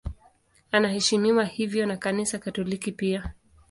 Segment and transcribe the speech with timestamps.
[0.71, 3.33] Anaheshimiwa hivyo na Kanisa Katoliki pia.